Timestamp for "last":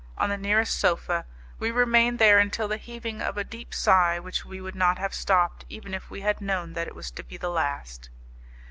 7.51-8.09